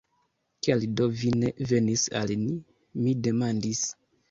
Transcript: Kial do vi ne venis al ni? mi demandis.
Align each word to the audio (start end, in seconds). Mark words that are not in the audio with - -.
Kial 0.67 0.85
do 1.01 1.07
vi 1.19 1.33
ne 1.43 1.51
venis 1.73 2.07
al 2.23 2.35
ni? 2.47 2.59
mi 3.05 3.17
demandis. 3.31 3.87